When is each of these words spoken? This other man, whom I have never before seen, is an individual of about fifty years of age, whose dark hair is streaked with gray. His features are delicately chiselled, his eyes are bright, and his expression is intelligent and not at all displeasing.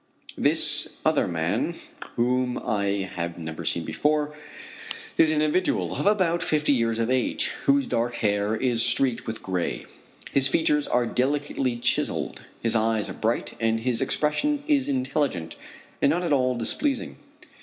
This 0.35 0.95
other 1.05 1.27
man, 1.27 1.75
whom 2.15 2.57
I 2.65 3.07
have 3.13 3.37
never 3.37 3.63
before 3.85 4.33
seen, 4.33 4.95
is 5.15 5.29
an 5.29 5.43
individual 5.43 5.95
of 5.95 6.07
about 6.07 6.41
fifty 6.41 6.73
years 6.73 6.97
of 6.97 7.11
age, 7.11 7.51
whose 7.65 7.85
dark 7.85 8.15
hair 8.15 8.55
is 8.55 8.81
streaked 8.83 9.27
with 9.27 9.43
gray. 9.43 9.85
His 10.31 10.47
features 10.47 10.87
are 10.87 11.05
delicately 11.05 11.75
chiselled, 11.75 12.45
his 12.63 12.75
eyes 12.75 13.11
are 13.11 13.13
bright, 13.13 13.53
and 13.59 13.81
his 13.81 14.01
expression 14.01 14.63
is 14.67 14.89
intelligent 14.89 15.55
and 16.01 16.09
not 16.09 16.23
at 16.23 16.33
all 16.33 16.55
displeasing. 16.55 17.17